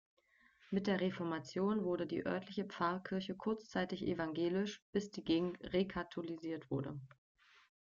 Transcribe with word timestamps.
Mit 0.71 0.87
der 0.87 0.99
Reformation 0.99 1.83
wurde 1.83 2.07
die 2.07 2.25
örtliche 2.25 2.65
Pfarrkirche 2.65 3.35
kurzzeitig 3.35 4.01
evangelisch, 4.03 4.81
bis 4.91 5.11
die 5.11 5.23
Gegend 5.23 5.59
rekatholisiert 5.61 6.71
wurde. 6.71 6.99